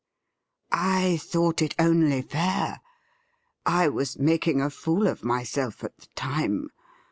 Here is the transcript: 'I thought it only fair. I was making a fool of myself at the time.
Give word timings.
'I 0.99 1.17
thought 1.17 1.61
it 1.61 1.75
only 1.77 2.23
fair. 2.23 2.79
I 3.67 3.87
was 3.87 4.17
making 4.17 4.59
a 4.59 4.71
fool 4.71 5.05
of 5.05 5.23
myself 5.23 5.83
at 5.83 5.95
the 5.99 6.07
time. 6.15 6.69